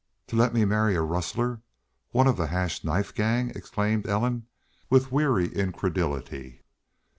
[0.29, 1.61] "To let me marry a rustler
[2.09, 4.47] one of the Hash Knife Gang!" exclaimed Ellen,
[4.89, 6.63] with weary incredulity.